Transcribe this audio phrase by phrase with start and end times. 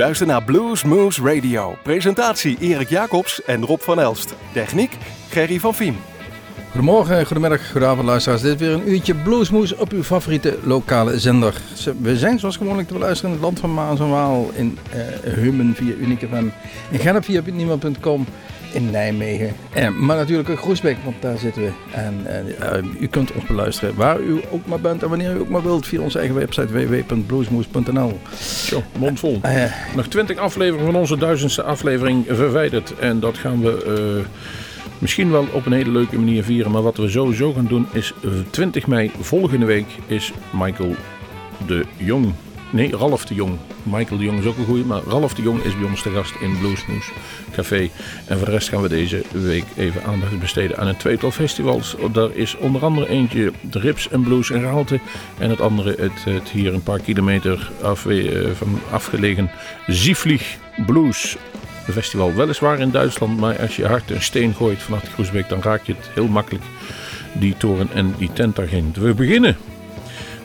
[0.00, 1.76] U luistert naar Blues Moose Radio.
[1.82, 4.34] Presentatie Erik Jacobs en Rob van Elst.
[4.52, 4.96] Techniek
[5.28, 5.96] Gerry van Viem.
[6.70, 8.42] Goedemorgen, goedemiddag, goedenavond luisteraars.
[8.42, 11.60] Dit is weer een uurtje Bluesmoes op uw favoriete lokale zender.
[12.00, 15.32] We zijn zoals gewoonlijk te beluisteren in het land van Maas en Waal, in uh,
[15.32, 16.46] Hummen via Unique FM,
[16.90, 17.42] in Gennep via
[18.72, 19.52] in Nijmegen.
[19.72, 21.70] En, maar natuurlijk in Groesbeek, want daar zitten we.
[21.92, 22.26] En
[22.60, 25.62] uh, u kunt ons beluisteren waar u ook maar bent en wanneer u ook maar
[25.62, 28.18] wilt via onze eigen website www.bluesmoes.nl.
[28.64, 29.40] Zo, mondvol.
[29.44, 29.64] Uh,
[29.96, 32.98] Nog 20 afleveringen van onze duizendste aflevering verwijderd.
[32.98, 34.24] En dat gaan we
[34.98, 36.70] misschien wel op een hele leuke manier vieren.
[36.70, 38.12] Maar wat we sowieso gaan doen is
[38.50, 40.94] 20 mei volgende week is Michael
[41.66, 42.34] de Jong.
[42.72, 43.58] Nee, Ralf de Jong.
[43.82, 46.10] Michael de Jong is ook een goeie, maar Ralf de Jong is bij ons te
[46.10, 47.10] gast in Bluesmoes
[47.52, 47.90] Café.
[48.26, 51.96] En voor de rest gaan we deze week even aandacht besteden aan een tweetal festivals.
[52.12, 55.00] Daar is onder andere eentje de Rips en Blues in Raalte.
[55.38, 59.50] En het andere het, hier een paar kilometer af, eh, van afgelegen
[59.86, 61.36] Zieflieg Blues
[61.92, 62.34] festival.
[62.34, 65.82] Weliswaar in Duitsland, maar als je hard een steen gooit vanaf de Groesbeek, dan raak
[65.82, 66.64] je het heel makkelijk,
[67.32, 68.94] die toren en die tent daarin.
[68.98, 69.56] We beginnen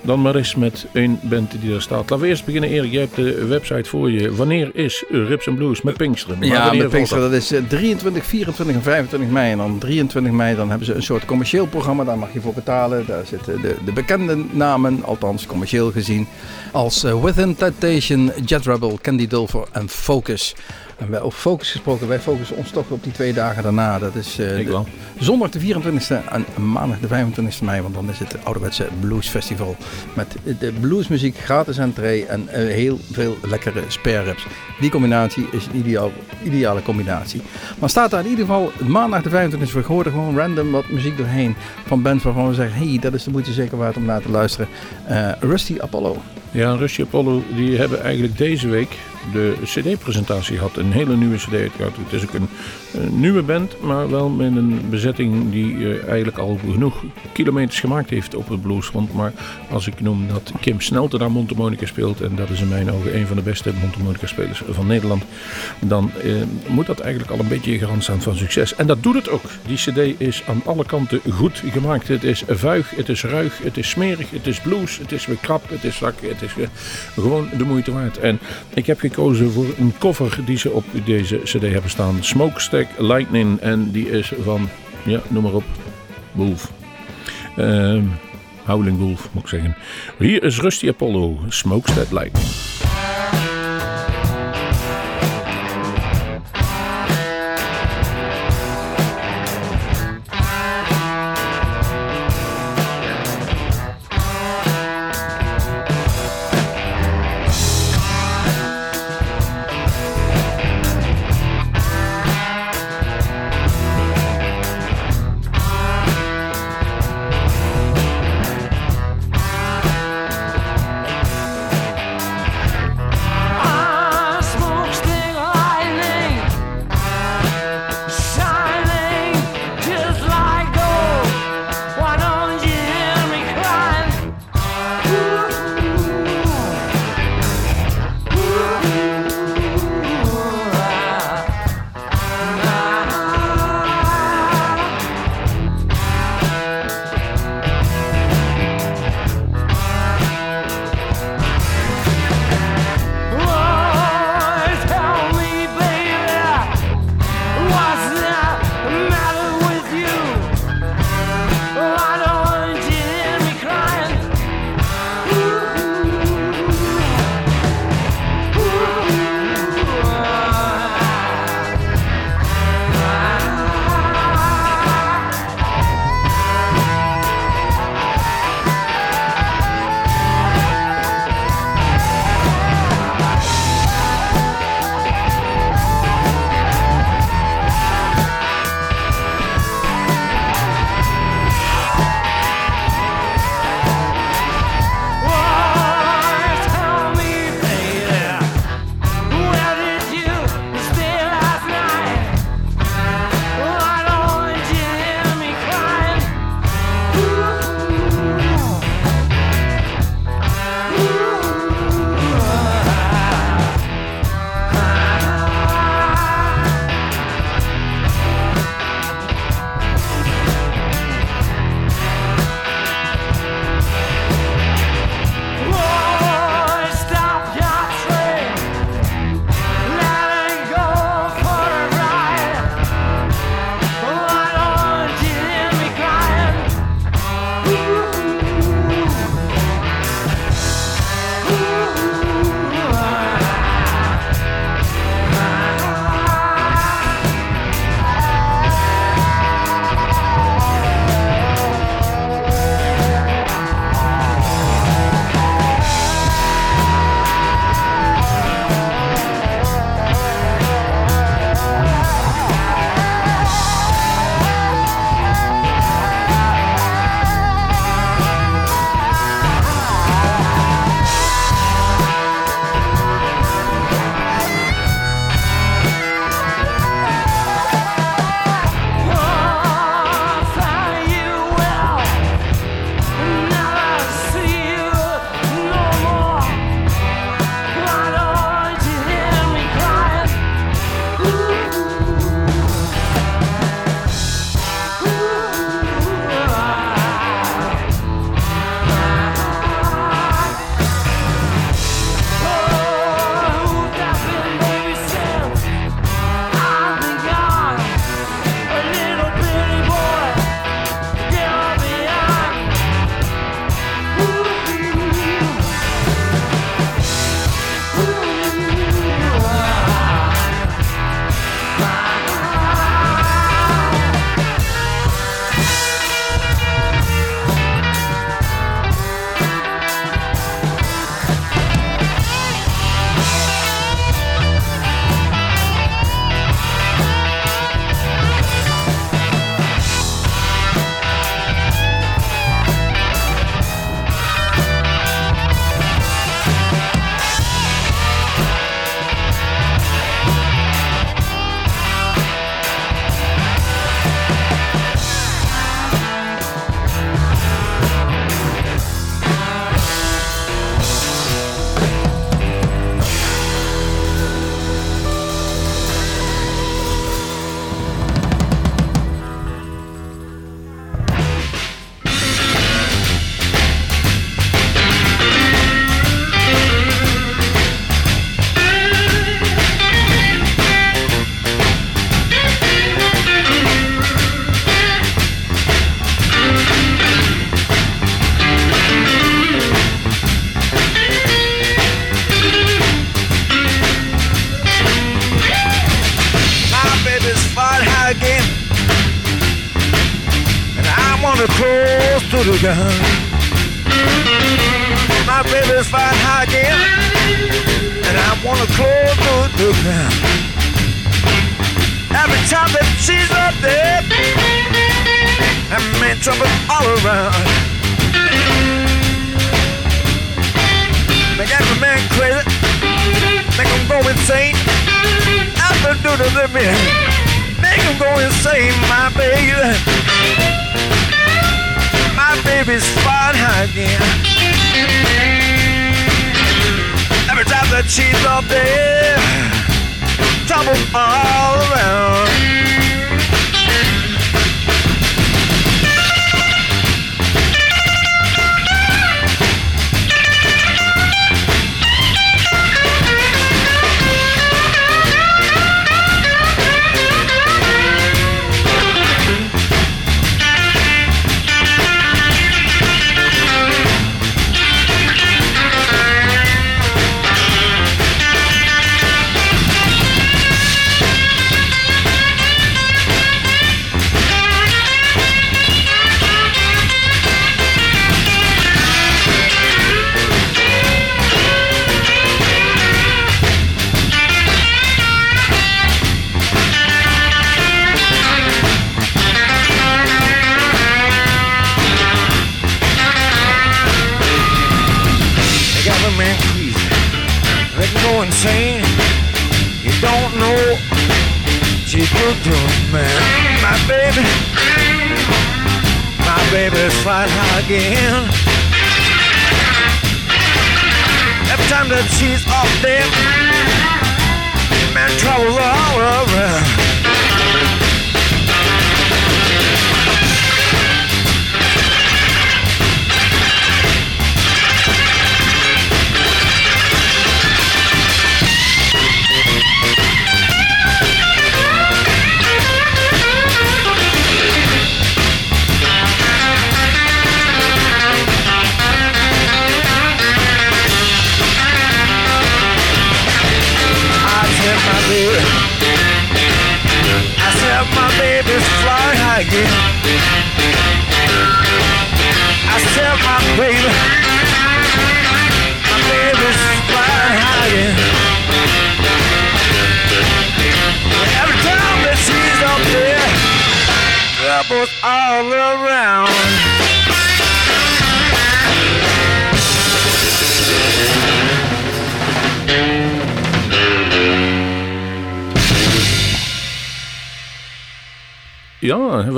[0.05, 1.99] dan maar eens met een band die daar staat.
[1.99, 2.91] Laten we eerst beginnen, Erik.
[2.91, 4.35] Jij hebt de website voor je.
[4.35, 6.41] Wanneer is Rips and Blues met Pinksteren?
[6.41, 7.23] ja, met Pinksteren.
[7.23, 9.51] Dat is 23, 24 en 25 mei.
[9.51, 12.03] En dan 23 mei dan hebben ze een soort commercieel programma.
[12.03, 13.05] Daar mag je voor betalen.
[13.05, 16.27] Daar zitten de, de bekende namen, althans commercieel gezien.
[16.71, 20.55] Als uh, Within Temptation, Jet Rebel, Candy Dulfer en Focus.
[20.97, 23.99] En wij, over focus gesproken, wij focussen ons toch op die twee dagen daarna.
[23.99, 24.79] Dat is uh,
[25.19, 27.81] zondag de 24e en maandag de 25e mei.
[27.81, 29.75] Want dan is het ouderwetse Blues Festival.
[30.13, 34.35] Met de bluesmuziek, gratis entree en uh, heel veel lekkere spare
[34.79, 36.11] Die combinatie is een ideaal,
[36.43, 37.41] ideale combinatie.
[37.79, 39.71] Maar staat daar in ieder geval maandag de 25e.
[39.71, 41.55] We horen gewoon random wat muziek doorheen.
[41.85, 44.29] Van bands waarvan we zeggen, hey, dat is de moeite zeker waard om naar te
[44.29, 44.67] luisteren.
[45.09, 46.17] Uh, Rusty Apollo.
[46.51, 48.97] Ja, Rusty Apollo, die hebben eigenlijk deze week
[49.31, 50.77] de CD-presentatie had.
[50.77, 51.51] Een hele nieuwe CD.
[51.51, 52.49] Het is ook een,
[53.11, 58.35] nieuwe band, maar wel met een bezetting die uh, eigenlijk al genoeg kilometers gemaakt heeft
[58.35, 59.13] op het bluesfront.
[59.13, 59.33] Maar
[59.69, 63.15] als ik noem dat Kim Snelte daar Montemonica speelt, en dat is in mijn ogen
[63.15, 65.23] een van de beste Montemonica spelers van Nederland,
[65.79, 66.33] dan uh,
[66.67, 68.75] moet dat eigenlijk al een beetje garant staan van succes.
[68.75, 69.43] En dat doet het ook.
[69.67, 72.07] Die CD is aan alle kanten goed gemaakt.
[72.07, 75.37] Het is vuig, het is ruig, het is smerig, het is blues, het is weer
[75.41, 76.53] krap, het is zwak, het is
[77.13, 78.17] gewoon de moeite waard.
[78.17, 78.39] En
[78.73, 82.17] ik heb gekozen voor een cover die ze op deze cd hebben staan.
[82.19, 83.59] Smokestack Lightning.
[83.59, 84.69] En die is van,
[85.05, 85.63] ja, noem maar op,
[86.31, 86.71] Wolf.
[87.57, 88.01] Uh,
[88.65, 89.75] Howling Wolf, moet ik zeggen.
[90.19, 92.45] Hier is Rusty Apollo, Smokestack Lightning.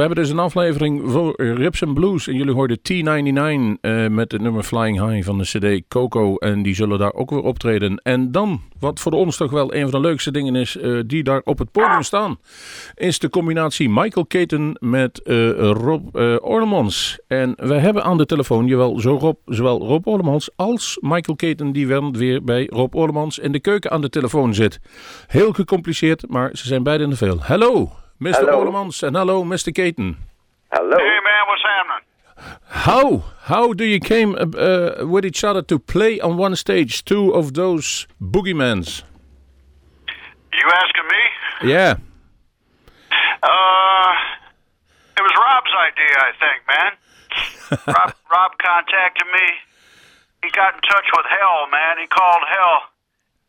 [0.07, 2.27] Hebben dus een aflevering voor Rips and Blues.
[2.27, 6.35] En jullie hoorden T99 eh, met het nummer Flying High van de CD Coco.
[6.35, 7.99] En die zullen daar ook weer optreden.
[8.03, 11.23] En dan, wat voor ons toch wel een van de leukste dingen is, eh, die
[11.23, 12.39] daar op het podium staan,
[12.95, 17.19] is de combinatie Michael Caton met eh, Rob Orlemans.
[17.27, 21.87] En we hebben aan de telefoon, jawel, Rob, zowel Rob Orlemans als Michael Caton, die
[21.87, 24.79] weer bij Rob Orlemans in de keuken aan de telefoon zit.
[25.27, 27.37] Heel gecompliceerd, maar ze zijn beiden te veel.
[27.39, 28.33] Hallo, Mr.
[28.45, 28.59] Hallo.
[28.59, 29.71] Orlemans en hallo, Mr.
[29.73, 30.17] Katon.
[30.71, 30.97] Hello.
[30.97, 32.03] Hey man, what's happening?
[32.69, 37.03] How how do you came uh, uh, with each other to play on one stage
[37.05, 39.03] two of those boogeymans?
[40.53, 41.69] You asking me?
[41.73, 41.95] Yeah.
[43.43, 44.13] Uh,
[45.17, 46.91] it was Rob's idea, I think, man.
[47.95, 49.47] Rob, Rob contacted me.
[50.43, 51.97] He got in touch with Hell, man.
[52.01, 52.77] He called Hell,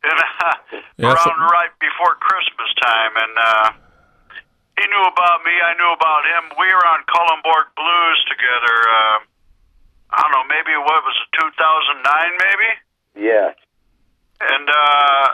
[0.05, 0.55] and uh,
[0.99, 3.71] Yeah, around so- right before Christmas time, and uh,
[4.79, 5.55] he knew about me.
[5.59, 6.43] I knew about him.
[6.59, 8.77] We were on Culemborg Blues together.
[8.87, 9.19] Uh,
[10.11, 12.07] I don't know, maybe what was it, 2009,
[12.39, 12.71] maybe?
[13.29, 13.53] Yeah.
[14.41, 15.27] And uh,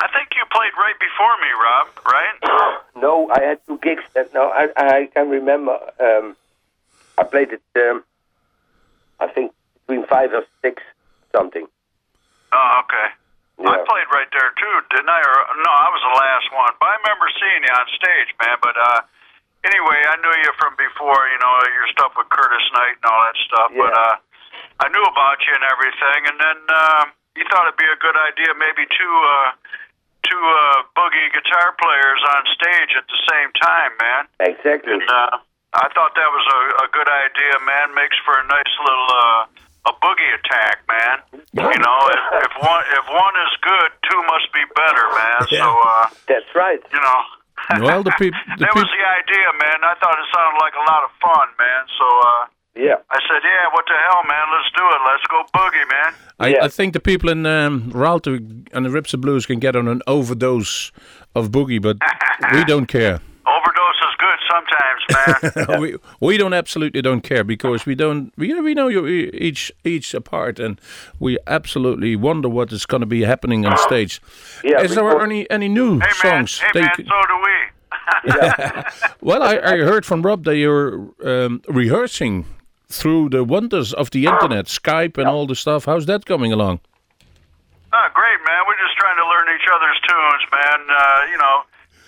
[0.00, 1.86] I think you played right before me, Rob.
[2.04, 2.36] Right?
[2.96, 4.02] No, I had two gigs.
[4.14, 5.78] That, no, I I can remember.
[6.00, 6.34] Um,
[7.18, 7.60] I played it.
[7.76, 8.02] Um,
[9.20, 9.52] I think
[9.86, 10.82] between five or six
[11.30, 11.66] something.
[12.54, 13.12] Oh, okay.
[13.64, 15.20] I played right there too, didn't I?
[15.20, 16.72] Or no, I was the last one.
[16.76, 18.56] But I remember seeing you on stage, man.
[18.60, 19.00] But uh,
[19.64, 21.16] anyway, I knew you from before.
[21.32, 23.68] You know your stuff with Curtis Knight and all that stuff.
[23.72, 24.12] But Yeah.
[24.12, 24.14] uh,
[24.84, 26.20] I knew about you and everything.
[26.28, 27.02] And then uh,
[27.40, 29.48] you thought it'd be a good idea, maybe two uh,
[30.28, 34.22] two uh, boogie guitar players on stage at the same time, man.
[34.52, 35.00] Exactly.
[35.00, 35.40] And uh,
[35.80, 37.96] I thought that was a, a good idea, man.
[37.96, 39.40] Makes for a nice little uh,
[39.86, 41.16] a boogie attack, man.
[41.54, 45.40] You know, if, if one if one is good, two must be better, man.
[45.50, 46.80] So uh, That's right.
[46.92, 47.86] you know.
[47.86, 49.78] Well, the peop- the that was the idea, man.
[49.82, 51.82] I thought it sounded like a lot of fun, man.
[51.98, 52.42] So uh,
[52.76, 52.98] Yeah.
[53.10, 54.44] I said, yeah, what the hell, man?
[54.52, 55.00] Let's do it.
[55.08, 56.14] Let's go boogie, man.
[56.38, 56.64] I, Yeah.
[56.64, 58.36] I think the people in um, Raalte
[58.72, 60.92] and the Ribs of Blues can get on an overdose
[61.34, 61.96] of boogie, but
[62.52, 63.20] we don't care.
[63.46, 64.05] Overdose is good
[64.50, 65.80] sometimes, man.
[65.80, 70.14] we we don't absolutely don't care because we don't we we know you each each
[70.14, 70.80] apart and
[71.18, 74.20] we absolutely wonder what is going to be happening on stage.
[74.64, 76.46] Yeah, is there any any new hey, man.
[76.46, 76.58] songs?
[76.60, 76.90] Hey, man.
[76.94, 77.52] could- So do we.
[79.20, 82.44] well, I, I heard from Rob that you're um, rehearsing
[82.88, 85.86] through the wonders of the internet, Skype and all the stuff.
[85.86, 86.80] How's that coming along?
[87.92, 88.62] Oh, great, man.
[88.68, 90.80] We're just trying to learn each other's tunes, man.
[90.88, 91.62] Uh, you know,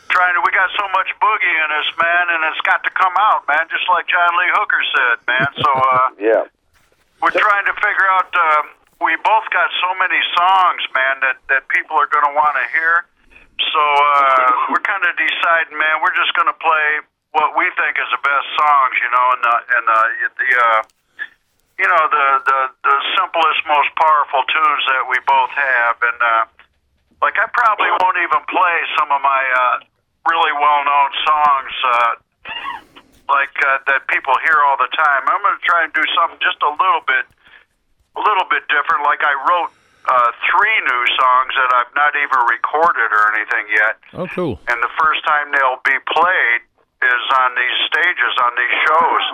[0.09, 0.41] trying to.
[0.45, 3.65] We got so much boogie in us, man, and it's got to come out, man.
[3.71, 5.49] Just like John Lee Hooker said, man.
[5.61, 6.45] So uh, Yeah.
[7.23, 8.29] we're trying to figure out.
[8.35, 8.65] Um,
[8.99, 12.67] we both got so many songs, man, that that people are going to want to
[12.75, 13.07] hear.
[13.73, 16.03] So uh, we're kind of deciding, man.
[16.03, 16.89] We're just going to play
[17.37, 20.01] what we think is the best songs, you know, and the and the
[20.41, 20.51] the.
[20.59, 20.81] Uh,
[21.79, 22.61] you know the, the
[22.91, 26.43] the simplest, most powerful tunes that we both have, and uh,
[27.23, 29.79] like I probably won't even play some of my uh,
[30.27, 32.13] really well-known songs, uh,
[33.29, 35.23] like uh, that people hear all the time.
[35.29, 37.25] I'm going to try and do something just a little bit,
[38.17, 39.05] a little bit different.
[39.05, 39.71] Like I wrote
[40.09, 44.57] uh, three new songs that I've not even recorded or anything yet Oh, cool.
[44.73, 46.61] and the first time they'll be played
[47.05, 49.25] is on these stages on these shows.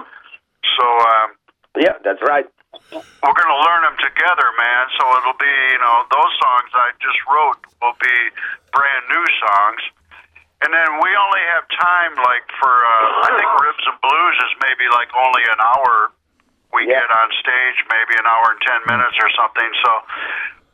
[0.74, 1.28] So um,
[1.78, 2.44] Yeah, that's right.
[2.90, 4.84] we're going to learn them together, man.
[4.98, 8.16] So it'll be, you know, those songs I just wrote will be
[8.74, 9.80] brand new songs.
[10.62, 14.52] And then we only have time, like for uh, I think Ribs and Blues is
[14.64, 16.12] maybe like only an hour.
[16.72, 17.00] We Yeah.
[17.06, 19.70] get on stage, maybe an hour and ten minutes or something.
[19.84, 19.90] So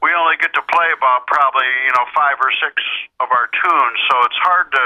[0.01, 2.75] we only get to play about probably you know five or six
[3.21, 3.99] of our tunes.
[4.09, 4.85] So it's hard to,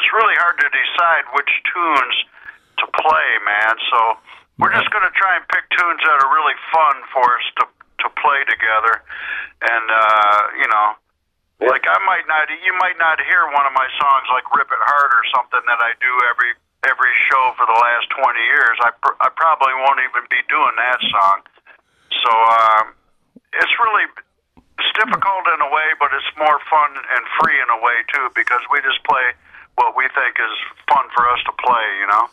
[0.00, 2.16] it's really hard to decide which tunes
[2.80, 3.74] to play, man.
[3.92, 3.98] So
[4.62, 7.64] we're just going to try and pick tunes that are really fun for us to
[8.04, 9.02] to play together,
[9.64, 10.86] and uh, you know.
[11.62, 11.70] Yeah.
[11.70, 14.82] Like I might not, you might not hear one of my songs like "Rip It
[14.90, 16.50] Hard" or something that I do every
[16.84, 18.76] every show for the last twenty years.
[18.82, 21.38] I pr- I probably won't even be doing that song.
[22.26, 22.84] So um,
[23.54, 24.06] it's really
[24.82, 28.26] it's difficult in a way, but it's more fun and free in a way too
[28.34, 29.32] because we just play
[29.78, 30.54] what we think is
[30.90, 31.86] fun for us to play.
[32.02, 32.26] You know.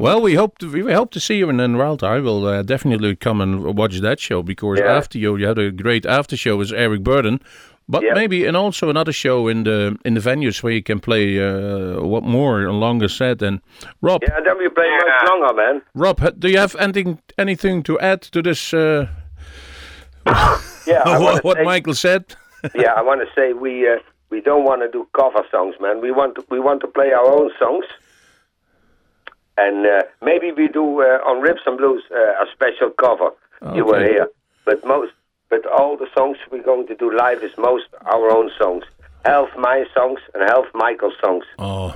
[0.00, 2.02] Well, we hope to, we hope to see you in, in Raalte.
[2.02, 4.92] I will uh, definitely come and watch that show because Yeah.
[4.96, 7.40] after you, you had a great after show with Eric Burdon.
[7.88, 8.14] But Yeah.
[8.14, 12.00] maybe and also another show in the in the venues where you can play uh,
[12.02, 13.42] what more a longer set.
[13.42, 13.60] And
[14.02, 14.98] Rob, Yeah, then we play Yeah.
[15.04, 15.82] much longer, man.
[15.94, 18.72] Rob, do you have anything anything to add to this?
[18.74, 19.06] Uh,
[20.86, 22.22] Yeah, what what say- Michael said?
[22.74, 23.98] yeah, I want to say we uh,
[24.30, 26.00] we don't want to do cover songs, man.
[26.00, 27.84] We want to we want to play our own songs,
[29.56, 33.30] and uh, maybe we do uh, on Ribs and Blues uh, a special cover.
[33.74, 34.12] You were Okay.
[34.12, 34.28] here,
[34.64, 35.12] but most
[35.62, 38.84] but all the songs we're going to do live is most our own songs.
[39.24, 41.44] Half my songs and half Michael's songs.
[41.58, 41.88] Oh,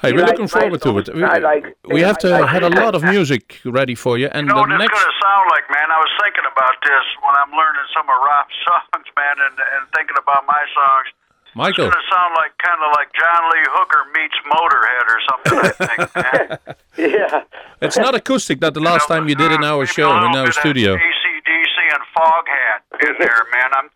[0.00, 1.14] hey, You we're like looking my forward to it.
[1.14, 4.16] We, I like- we have to I like- had a lot of music ready for
[4.16, 4.94] you, and You know the what it's next.
[4.96, 5.88] going to sound like, man?
[5.96, 9.82] I was thinking about this when I'm learning some of Rob's songs, man, and, and
[9.96, 11.08] thinking about my songs.
[11.54, 15.20] Michael, It's going to sound like kind of like John Lee Hooker meets Motorhead or
[15.28, 16.76] something, I think.
[16.98, 17.44] Yeah,
[17.80, 18.58] it's not acoustic.
[18.58, 20.96] That the last time you did in our show in our studio.
[20.96, 21.17] ACDC
[21.90, 23.70] and Foghat in there, man.
[23.74, 23.88] I'm,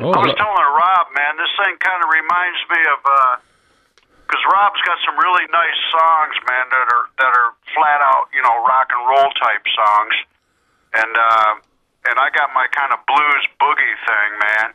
[0.00, 3.00] Oh, I was telling Rob, man, this thing kind of reminds me of
[4.24, 8.40] because Rob's got some really nice songs, man, that are that are flat out, you
[8.40, 10.14] know, rock and roll type songs,
[10.94, 11.52] and uh,
[12.08, 14.68] and I got my kind of blues boogie thing, man,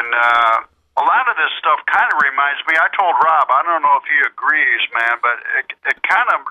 [0.00, 0.56] and uh,
[0.96, 2.78] a lot of this stuff kind of reminds me.
[2.78, 6.46] I told Rob, I don't know if he agrees, man, but it it kind of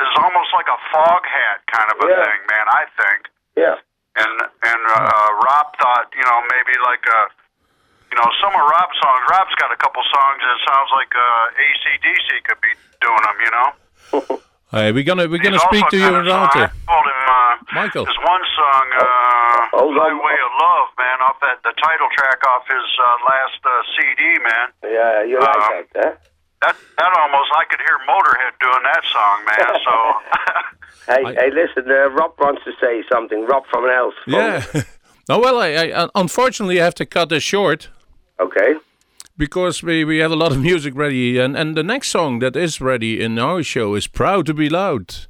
[0.00, 2.24] is almost like a Foghat kind of a Yeah.
[2.24, 2.66] thing, man.
[2.72, 3.20] I think
[3.58, 3.76] yeah,
[4.16, 4.34] and
[4.66, 7.20] and uh, Rob thought, you know, maybe like a,
[8.10, 9.22] you know, some of Rob's songs.
[9.30, 13.52] Rob's got a couple songs that sounds like uh, ACDC could be doing them, you
[13.54, 13.68] know.
[14.74, 17.06] hey, we're gonna we're gonna He's speak to you got a in song- I told
[17.06, 18.04] him, uh, Michael.
[18.04, 20.02] There's one song, uh, Hold on.
[20.02, 24.22] "Highway of Love," man, off that the title track off his uh, last uh, CD,
[24.42, 24.66] man.
[24.90, 25.22] yeah.
[25.22, 26.12] You like Um, that, huh?
[26.62, 29.80] That that almost I could hear Motorhead doing that song, man.
[29.84, 29.94] So.
[31.06, 31.90] Hey, I- hey, listen.
[31.90, 33.44] Uh, Rob wants to say something.
[33.46, 34.18] Rob van Elst.
[34.26, 34.62] Yeah.
[35.28, 37.88] no, well, I, I unfortunately I have to cut this short
[38.38, 38.74] Okay.
[39.36, 42.54] because we, we have a lot of music ready, and and the next song that
[42.54, 45.26] is ready in our show is "Proud to Be Loud."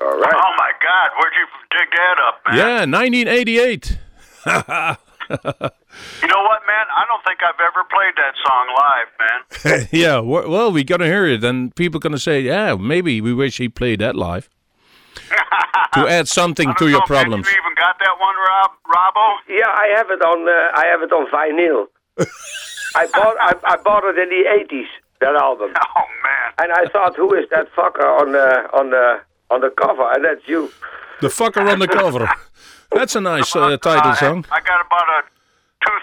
[0.00, 0.34] All right.
[0.34, 2.56] Oh my God, where'd you dig that up, man?
[2.58, 3.98] Yeah, 1988.
[6.22, 6.86] You know what, man?
[6.94, 9.88] I don't think I've ever played that song live, man.
[9.92, 13.68] yeah, well, we gonna hear it, and people gonna say, "Yeah, maybe we wish he
[13.68, 14.48] played that live."
[15.94, 17.46] to add something I to don't your know if problems.
[17.46, 18.70] You even got that one, Rob?
[18.86, 19.36] Robbo?
[19.48, 20.46] Yeah, I have it on.
[20.48, 21.86] Uh, I have it on vinyl.
[22.94, 23.36] I bought.
[23.40, 24.88] I, I bought it in the eighties.
[25.22, 26.52] That album, Oh man.
[26.58, 30.06] and I thought, who is that fucker on the on the on the cover?
[30.12, 30.70] And that's you.
[31.22, 32.30] The fucker on the cover.
[32.92, 34.44] That's a nice uh, title I- song.
[34.52, 35.35] I got about a two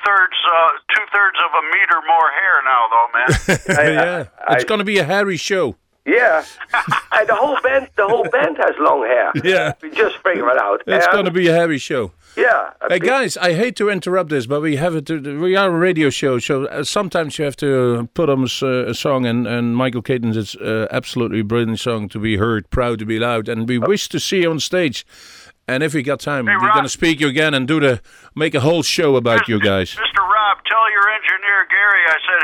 [0.06, 3.94] thirds uh, two thirds of a meter more hair now, though, man.
[3.96, 5.76] yeah, I- it's gonna be a hairy show.
[6.06, 6.44] Yeah,
[7.14, 7.88] and the whole band.
[7.96, 9.32] The whole band has long hair.
[9.42, 9.72] Yeah.
[9.82, 10.82] we just figure it out.
[10.86, 12.12] It's Um, gonna be a hairy show.
[12.36, 12.72] Yeah.
[12.90, 15.10] Hey big- guys, I hate to interrupt this, but we have it.
[15.10, 18.46] We are a radio show, so uh, sometimes you have to uh, put on a,
[18.46, 19.26] s- uh, a song.
[19.26, 23.20] And, and Michael Katon's is uh, absolutely brilliant song to be heard, proud to be
[23.20, 25.06] loud, and we wish to see you on stage.
[25.68, 28.02] And if we got time, we're gonna speak you again and do the
[28.36, 29.92] make a whole show about you guys.
[29.96, 30.20] Mr.
[30.20, 32.44] Rob, tell your engineer Gary I said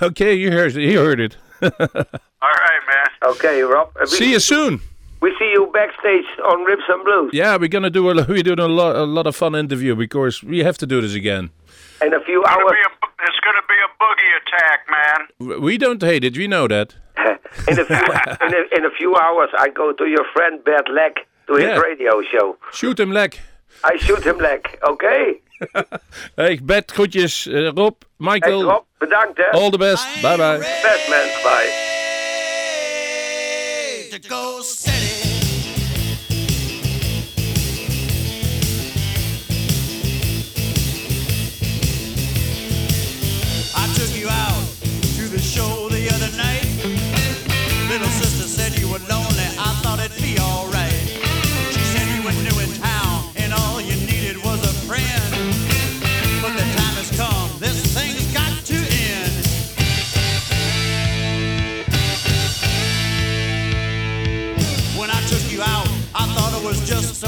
[0.00, 0.06] hey.
[0.06, 0.88] okay, you heard it.
[0.88, 1.36] He heard it.
[1.62, 3.30] All right, man.
[3.32, 3.90] Okay, Rob.
[4.00, 4.80] We, see you soon.
[5.20, 8.60] We see you backstage on Ribs and Blues Yeah, we're gonna do a we're doing
[8.60, 11.50] a lot a lot of fun interview because we have to do this again.
[12.00, 12.72] in a few It's gonna hours.
[12.72, 15.60] be a, it's going to be a boogie attack, man.
[15.60, 16.36] We don't hate it.
[16.36, 16.94] We know that.
[17.66, 17.96] in a few
[18.46, 21.64] in a, in a few hours, I go to your friend Bert Leck to his
[21.64, 21.80] Yeah.
[21.82, 22.56] radio show.
[22.72, 23.40] Shoot him, lek.
[23.84, 24.78] I shoot him Leck.
[24.82, 25.40] Okay.
[26.36, 27.46] Hey, Bert, groetjes.
[27.46, 29.50] Eh, Rob, Hey, Michael, Rob, bedankt hè.
[29.52, 30.06] all the best.
[30.22, 30.58] Bye bye.
[30.58, 31.26] Best man.
[31.42, 31.70] Bye.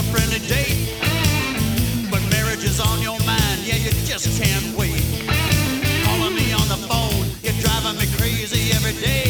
[0.01, 0.89] a friendly date.
[2.11, 5.05] But marriage is on your mind, yeah, you just can't wait.
[6.05, 9.30] Calling me on the phone, you're driving me crazy every day.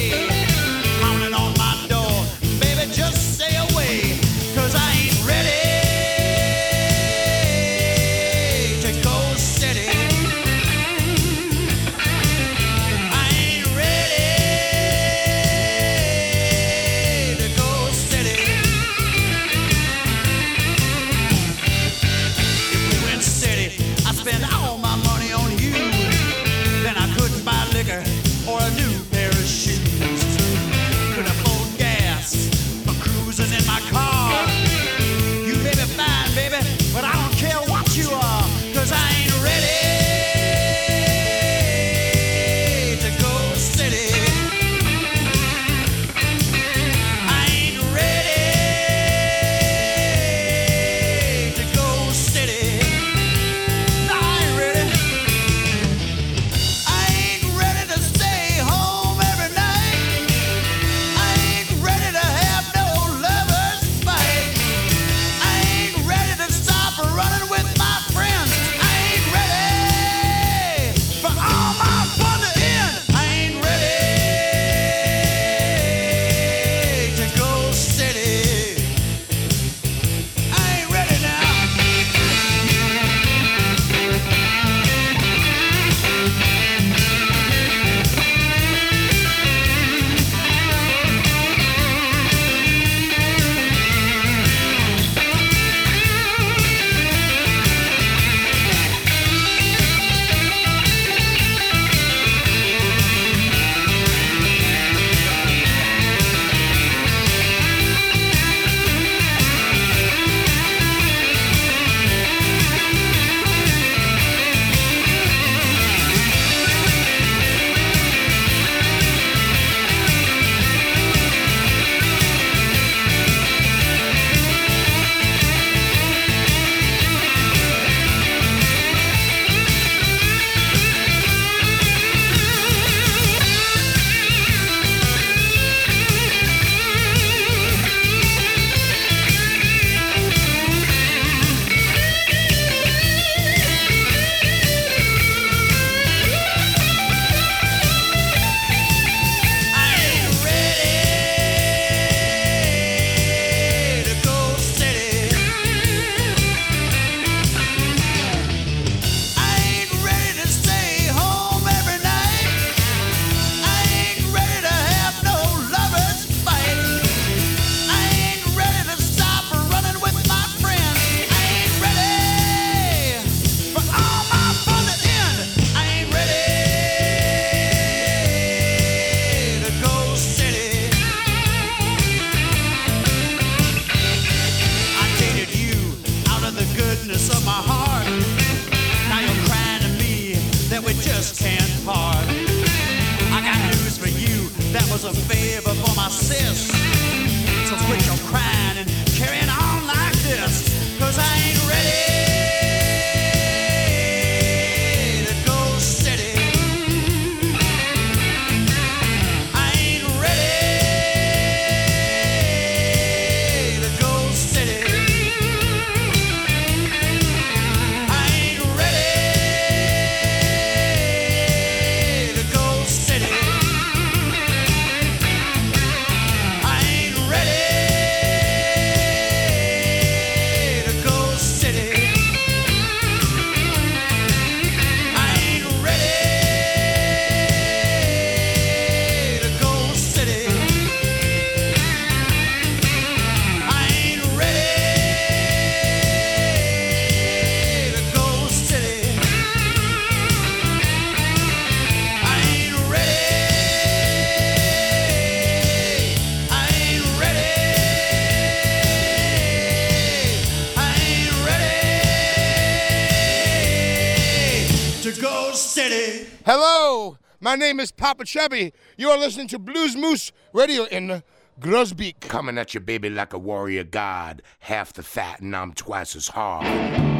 [267.42, 268.74] My name is Popa Chubby.
[268.98, 271.22] You are listening to Blues Moose Radio in
[271.58, 272.20] Groesbeek.
[272.20, 274.42] Coming at you, baby, like a warrior god.
[274.58, 277.19] Half the fat, and I'm twice as hard.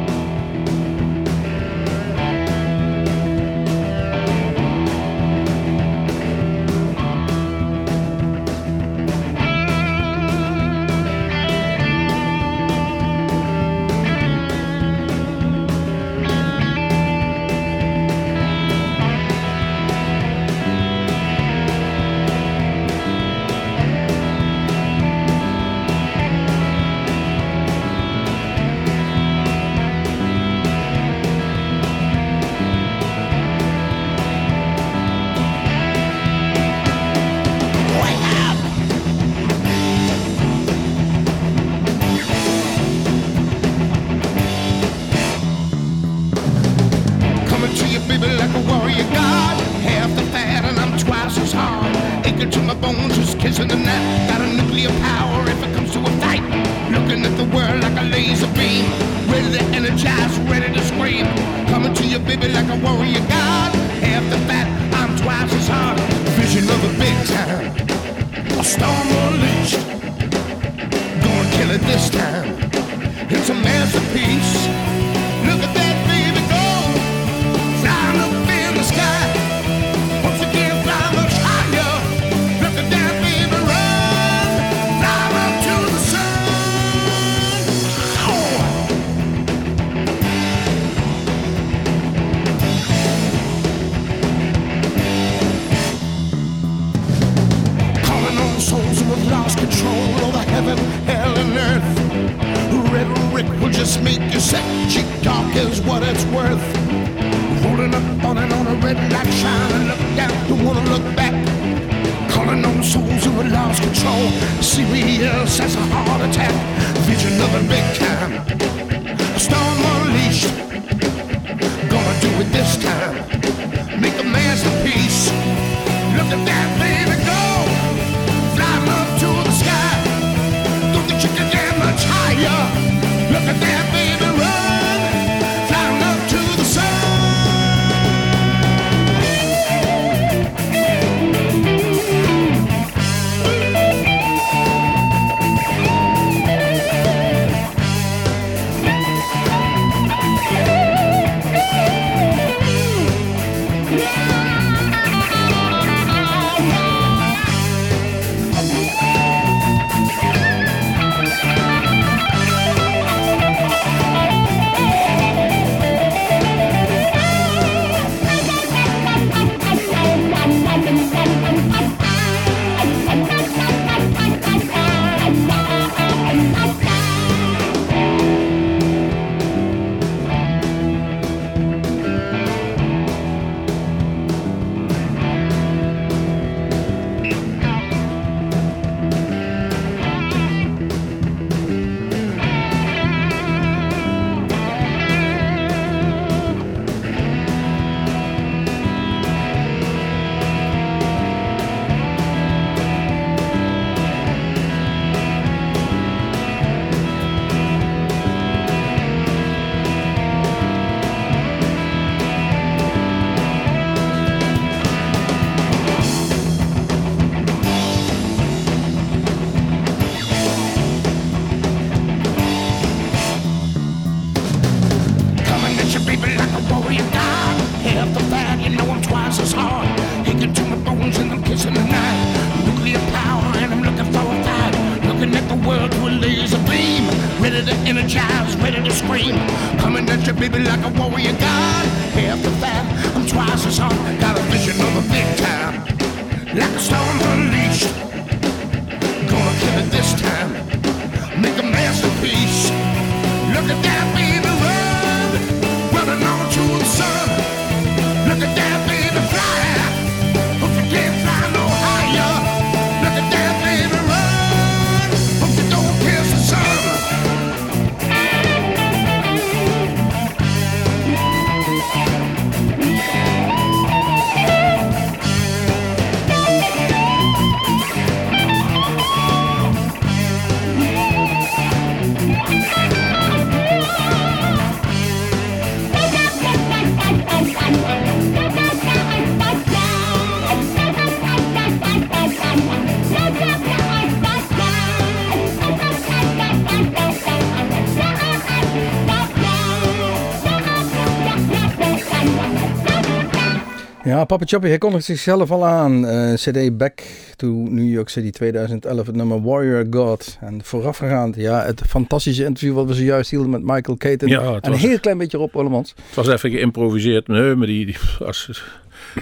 [304.21, 306.07] Ja, Papa Choppy, hij kondigt zichzelf al aan.
[306.07, 307.01] Eh, CD Back
[307.35, 310.37] to New York City 2011, het nummer Warrior God.
[310.41, 314.29] En voorafgegaand, ja, het fantastische interview wat we zojuist hielden met Michael Caton.
[314.29, 315.93] Ja, en een heel klein beetje Rob Ollemans.
[316.05, 317.27] Het was even geïmproviseerd.
[317.27, 318.63] Nee, maar die, die als,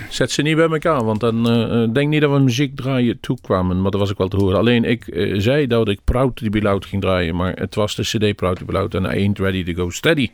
[0.10, 1.04] zet ze niet bij elkaar.
[1.04, 3.82] Want dan eh, denk niet dat we muziek draaien toekwamen.
[3.82, 4.58] Maar dat was ook wel te horen.
[4.58, 7.36] Alleen ik eh, zei dat ik Proud to be ging draaien.
[7.36, 8.88] Maar het was de CD Proud to be.
[8.98, 10.30] En I Ain't Ready to Go Steady.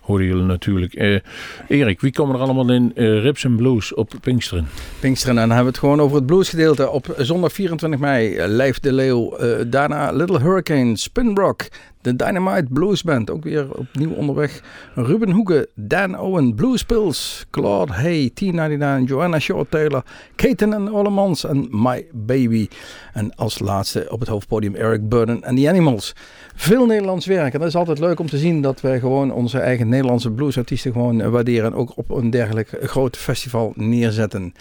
[0.00, 1.22] Hoorden jullie natuurlijk.
[1.68, 4.68] Erik, wie komen er allemaal in Rips and Blues op Pinksteren?
[5.00, 5.38] Pinksteren.
[5.38, 6.90] En dan hebben we het gewoon over het bluesgedeelte.
[6.90, 9.36] Op zondag 24 mei, Lijf de Leeuw.
[9.66, 11.68] daarna Little Hurricane, Spin Rock.
[12.00, 14.62] De Dynamite Blues Band, ook weer opnieuw onderweg.
[14.94, 21.44] Ruben Hoeken, Dan Owen, Blues Pills, Claude Hay, T99, Joanna Shaw Taylor, Katen en Ollemans
[21.44, 22.68] en My Baby.
[23.12, 26.14] En als laatste op het hoofdpodium Eric Burden en The Animals.
[26.60, 27.52] Veel Nederlands werk.
[27.52, 30.92] En dat is altijd leuk om te zien dat wij gewoon onze eigen Nederlandse bluesartiesten
[30.92, 31.72] gewoon waarderen.
[31.72, 34.54] En ook op een dergelijk groot festival neerzetten.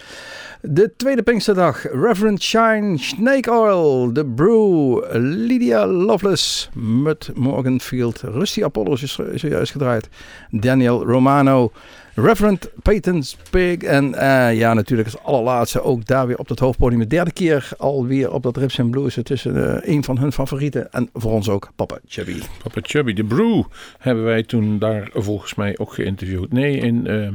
[0.62, 1.84] De tweede Pinksterdag.
[1.92, 9.72] Reverend Shine, Snake Oil, The Brew, Lydia Loveless, Mud Morganfield, Rusty Apollo is zo- zojuist
[9.72, 10.10] gedraaid,
[10.52, 11.72] Daniel Romano,
[12.20, 17.00] Reverend Peyton Pig en eh, ja, natuurlijk als allerlaatste ook daar weer op het hoofdpodium.
[17.00, 19.16] De derde keer alweer op dat Rips and Blues.
[19.16, 22.40] Het is eh, een van hun favorieten en voor ons ook Papa Chubby.
[22.64, 23.64] Papa Chubby, de Brew,
[23.98, 26.52] hebben wij toen daar volgens mij ook geïnterviewd.
[26.52, 27.28] Nee, in eh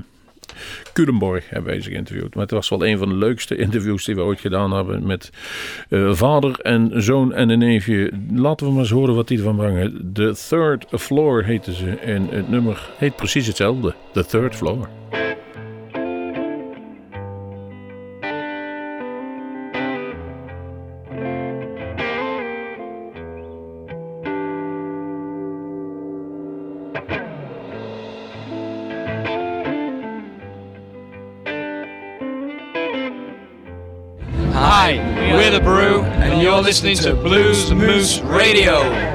[0.93, 2.35] Culemborg hebben wij ze geïnterviewd.
[2.35, 5.31] Maar het was wel een van de leukste interviews die we ooit gedaan hebben met
[5.89, 8.13] eh, vader en zoon en een neefje.
[8.35, 10.11] Laten we maar eens horen wat die ervan brengen.
[10.13, 13.95] The Third Floor heette ze en het nummer heet precies hetzelfde.
[14.13, 14.89] The Third Floor.
[36.73, 39.12] Listening to Bluesmoose Radio.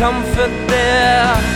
[0.00, 1.49] comfort there.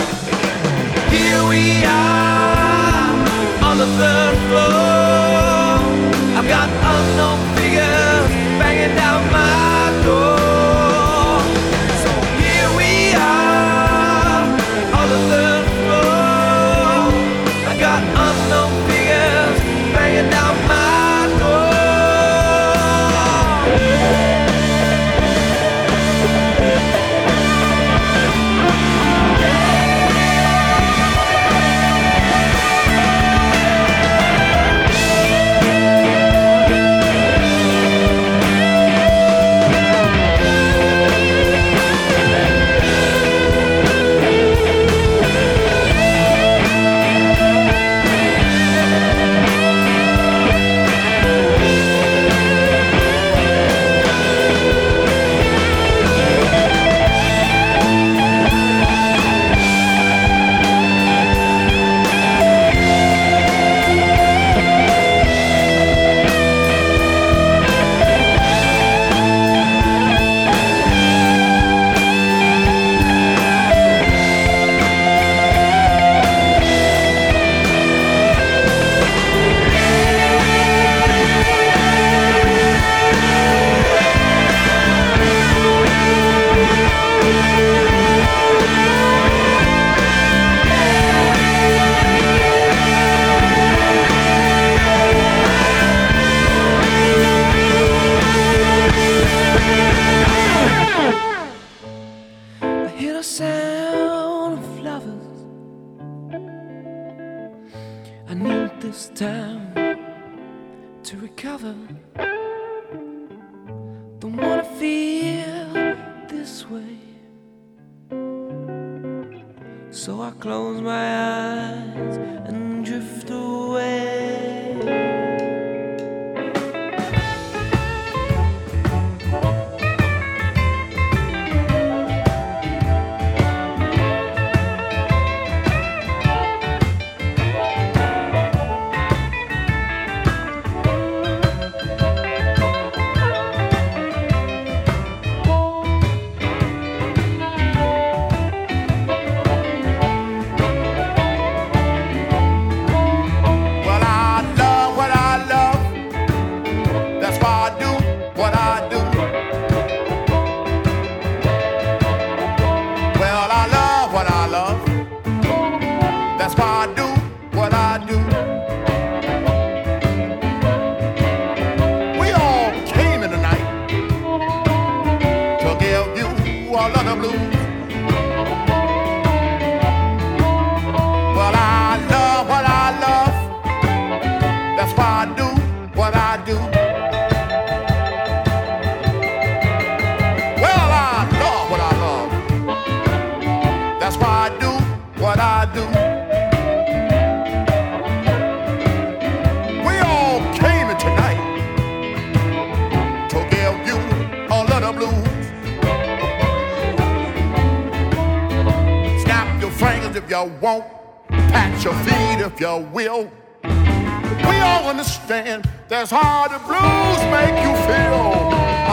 [210.35, 210.85] you won't,
[211.29, 213.31] pat your feet if you will.
[213.63, 218.23] We all understand that's how the blues make you feel.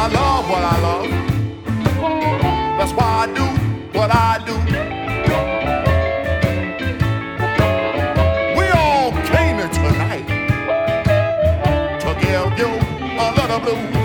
[0.01, 1.09] I love what I love.
[2.77, 3.47] That's why I do
[3.97, 4.55] what I do.
[8.59, 10.27] We all came here tonight
[12.03, 12.71] to give you
[13.19, 14.00] a little blue.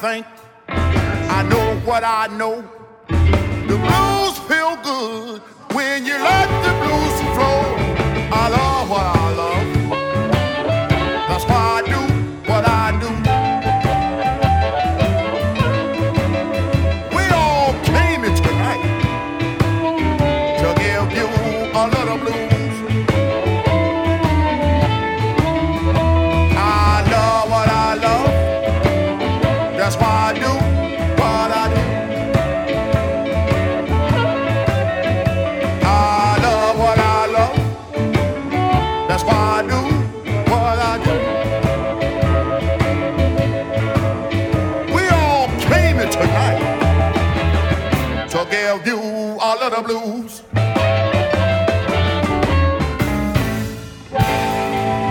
[0.00, 0.26] Think.
[0.68, 2.62] I know what I know.
[3.08, 5.40] The blues feel good
[5.74, 6.65] when you let
[49.70, 50.42] blues.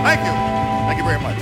[0.04, 0.34] Thank you.
[0.86, 1.40] Thank you very much.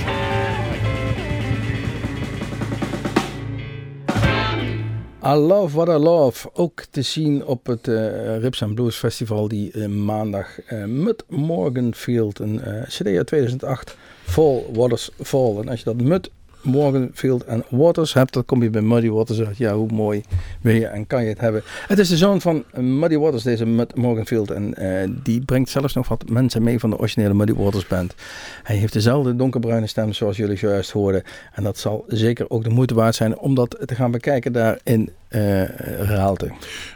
[5.23, 6.49] I Love What I Love.
[6.53, 11.23] Ook te zien op het eh Rips and Blues Festival die eh, maandag eh Mud
[11.27, 15.57] Morganfield, een CD uit 2008, Fall Waters Fall.
[15.57, 16.29] En als je dat Mud
[16.65, 19.57] Morganfield en Waters hebt, dan kom je bij Muddy Waters.
[19.57, 20.23] Ja, hoe mooi
[20.61, 21.63] wil je en kan je het hebben.
[21.87, 24.51] Het is de zoon van Muddy Waters, deze Morganfield.
[24.51, 28.15] En eh, die brengt zelfs nog wat mensen mee van de originele Muddy Waters band.
[28.63, 31.23] Hij heeft dezelfde donkerbruine stem zoals jullie zojuist hoorden.
[31.53, 34.79] En dat zal zeker ook de moeite waard zijn om dat te gaan bekijken daar
[34.83, 35.63] in eh
[35.99, 36.51] Raalte.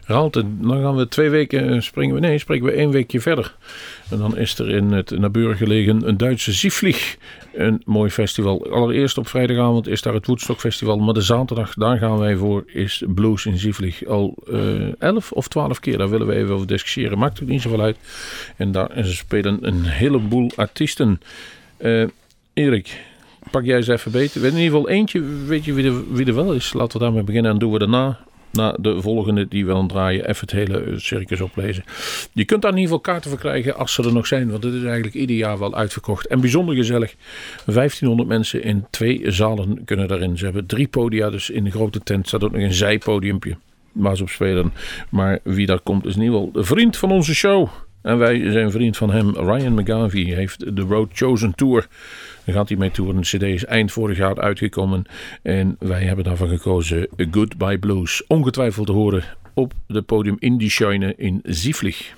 [0.05, 2.21] Raalte, dan gaan we twee weken eh, springen we.
[2.21, 3.55] Nee, springen we één weekje verder.
[4.09, 7.17] En dan is er in het naburig gelegen een Duitse Zieflieg.
[7.53, 8.71] Een mooi festival.
[8.71, 10.97] Allereerst op vrijdagavond is daar het Woodstock Festival.
[10.97, 14.05] Maar de zaterdag, daar gaan wij voor, is Blues in Zieflieg.
[14.05, 17.17] Al eh, elf of twaalf keer, daar willen we even over discussiëren.
[17.17, 17.97] Maakt ook niet zoveel uit.
[18.55, 21.21] En daar spelen een heleboel artiesten.
[21.77, 22.03] Eh,
[22.53, 23.01] Erik,
[23.51, 24.41] pak jij eens even beter.
[24.41, 26.73] In ieder geval eentje, weet je wie er, wie er wel is?
[26.73, 28.19] Laten we daarmee beginnen en doen we daarna
[28.51, 31.83] na de volgende die we dan draaien, even het hele circus oplezen.
[32.33, 34.63] Je kunt daar in ieder geval kaarten voor krijgen als ze er nog zijn, want
[34.63, 36.27] het is eigenlijk ieder jaar wel uitverkocht.
[36.27, 37.15] En bijzonder gezellig.
[37.65, 40.37] 1500 mensen in twee zalen kunnen daarin.
[40.37, 43.57] Ze hebben drie podia, dus in de grote tent staat ook nog een zijpodiumpje
[43.91, 44.73] waar ze op spelen.
[45.09, 47.69] Maar wie daar komt is in ieder geval de vriend van onze show.
[48.01, 49.35] En wij zijn vriend van hem.
[49.35, 51.87] Ryan McGarvey heeft de Road Chosen Tour.
[52.49, 53.15] Daar gaat hij mee toeren.
[53.15, 55.05] De cd is eind vorig jaar uitgekomen.
[55.41, 58.23] En wij hebben daarvan gekozen Goodbye Blues.
[58.27, 59.23] Ongetwijfeld te horen
[59.53, 60.69] op het podium in die
[61.17, 62.13] in Zieflig.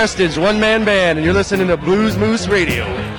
[0.00, 3.09] One man band, and you're listening to Bluesmoose Radio.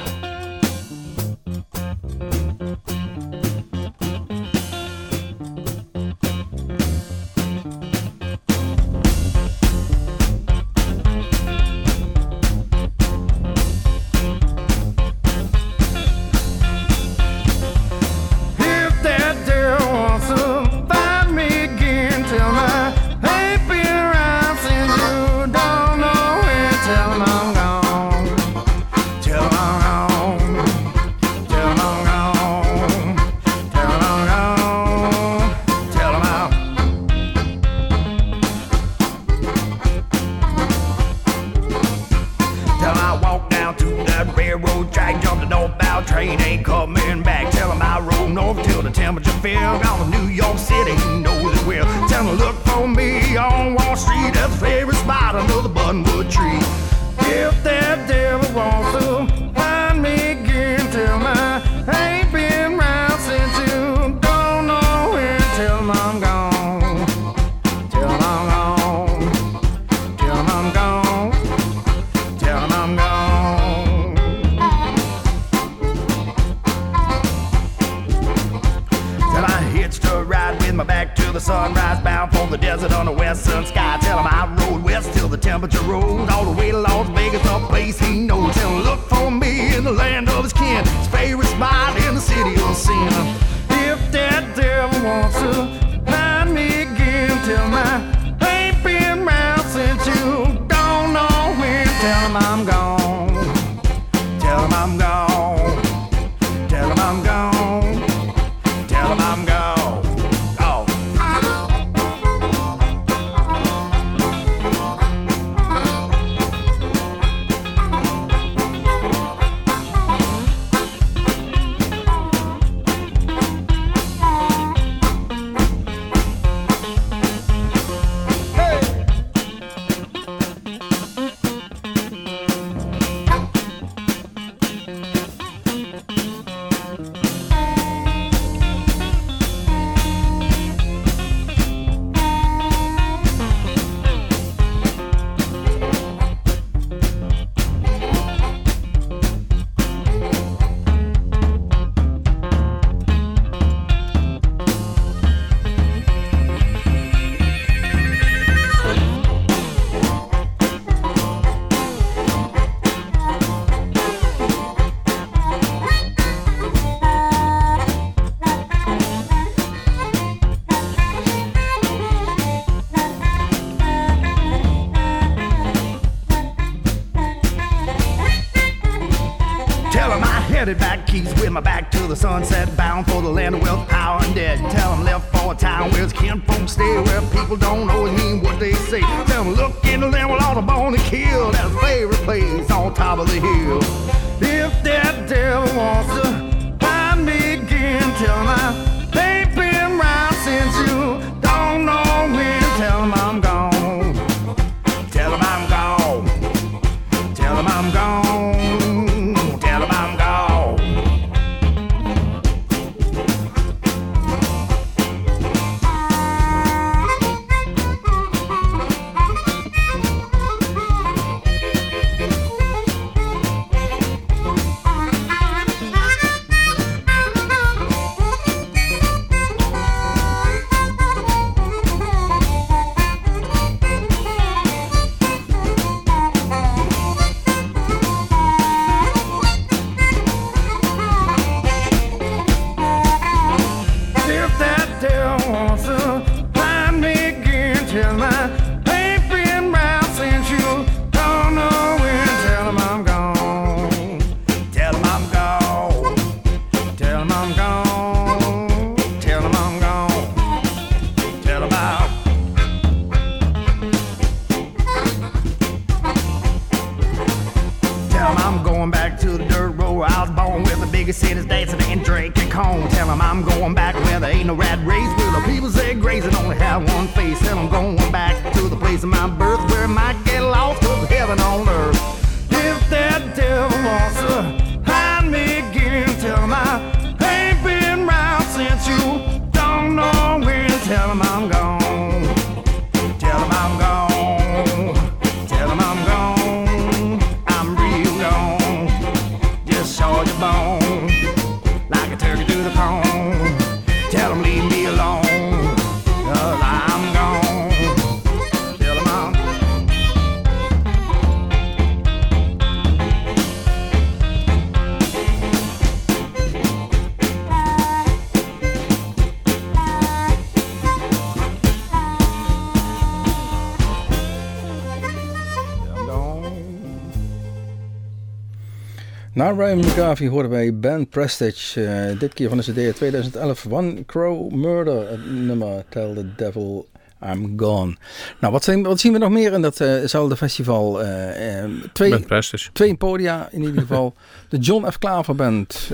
[329.58, 331.84] Ryan McGarvey hoorden wij Ben Prestige.
[331.86, 333.66] eh, dit keer van de CD uit 2011.
[333.70, 335.10] One Crow Murder.
[335.10, 336.88] Het nummer Tell the Devil
[337.26, 337.96] I'm Gone.
[338.40, 341.02] Nou, wat, zijn, wat zien we nog meer in datzelfde festival?
[341.04, 342.72] Eh, eh, twee, Ben Prestige.
[342.72, 344.14] twee podia in ieder geval.
[344.50, 344.98] de John F.
[344.98, 345.92] Klaver Band.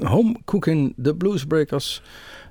[0.00, 0.94] Home Cooking.
[1.02, 2.02] The Bluesbreakers.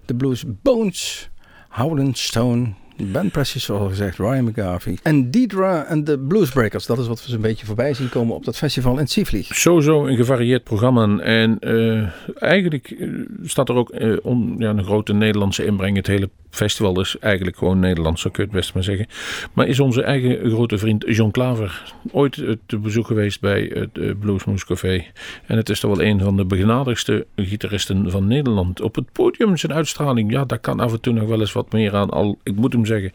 [0.05, 1.29] The Blues Bones.
[1.69, 2.73] Howland Stone.
[3.11, 4.97] Ben Prestige, zoals gezegd, Ryan McGarvey.
[5.03, 6.85] En Deidre en de Bluesbreakers.
[6.85, 9.55] Dat is wat we zo'n beetje voorbij zien komen op dat festival in Sievlieg.
[9.55, 11.17] Sowieso een gevarieerd programma.
[11.19, 12.07] En eh,
[12.43, 13.09] eigenlijk eh,
[13.43, 13.93] staat er ook
[14.23, 15.95] on- ja, een grote Nederlandse inbreng.
[15.95, 19.07] Het hele festival is eigenlijk gewoon Nederlands, zo kun je het best maar zeggen.
[19.53, 23.97] Maar is onze eigen grote vriend John Klaver ooit eh, te bezoek geweest bij het
[23.97, 25.05] eh, Bluesmoose Café.
[25.45, 28.81] En het is toch wel een van de begenadigdste gitaristen van Nederland.
[28.81, 31.71] Op het podium zijn uitstraling, ja, daar kan af en toe nog wel eens wat
[31.71, 32.09] meer aan.
[32.09, 33.11] Al, ik moet hem zeggen,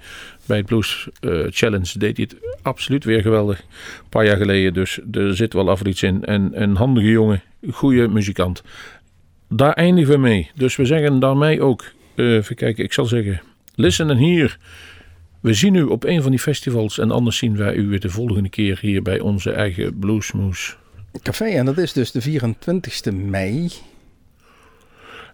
[0.47, 3.59] bij het Blues eh, Challenge deed hij het absoluut weer geweldig.
[3.59, 6.25] Een paar jaar geleden, dus er zit wel af en iets in.
[6.25, 8.63] En een handige jongen, goede muzikant.
[9.49, 10.51] Daar eindigen we mee.
[10.55, 11.85] Dus we zeggen daarmee ook,
[12.19, 13.41] eh, even kijken, ik zal zeggen,
[13.75, 14.59] listen en hier.
[15.41, 18.11] We zien u op een van die festivals en anders zien wij u weer de
[18.11, 20.77] volgende keer hier bij onze eigen Bluesmoes.
[21.23, 23.69] Café, en dat is dus de 24e mei.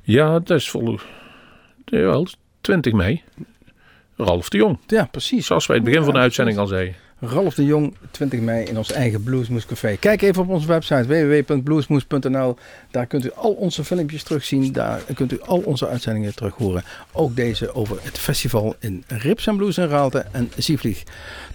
[0.02, 0.98] Ja, dat is vol.
[1.84, 2.26] Jawel,
[2.60, 3.22] 20 mei.
[4.16, 4.78] Ralf de Jong.
[4.86, 5.46] Ja, precies.
[5.46, 6.94] Zoals wij in het begin van de uitzending al zeiden.
[7.28, 9.96] Ralf de Jong, 20 mei in ons eigen Bluesmoes Café.
[9.96, 12.56] Kijk even op onze website www.bluesmoes.nl.
[12.90, 14.72] Daar kunt u al onze filmpjes terugzien.
[14.72, 16.84] Daar kunt u al onze uitzendingen terug horen.
[17.12, 21.02] Ook deze over het festival in Rips en Blues in Raalte en Zievlieg.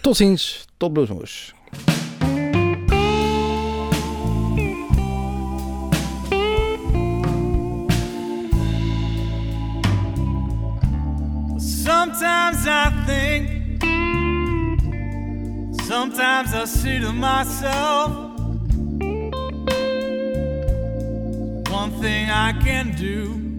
[0.02, 1.54] Tot ziens, tot Bluesmoes.
[11.58, 13.59] Sometimes I think,
[15.90, 18.12] sometimes I say to myself,
[21.72, 23.58] one thing I can do.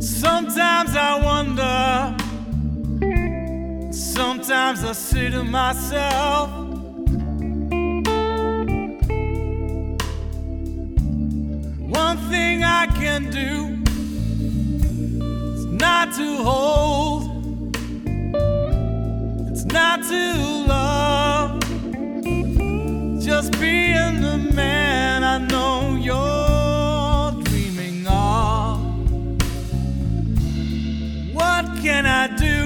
[0.00, 2.16] Sometimes I wonder,
[3.92, 6.50] sometimes I say to myself,
[12.02, 13.76] one thing I can do
[15.54, 17.25] is not to hold,
[19.76, 20.22] not to
[20.66, 21.60] love,
[23.20, 28.80] just being the man I know you're dreaming of.
[31.34, 32.58] What can I do?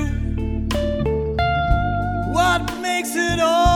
[2.32, 3.69] What makes it alright?